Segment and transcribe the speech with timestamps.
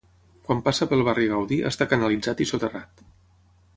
[0.47, 3.05] Quan passa pel Barri Gaudí està canalitzat i soterrat.